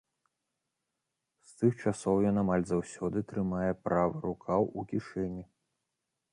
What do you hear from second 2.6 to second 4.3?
заўсёды трымае правы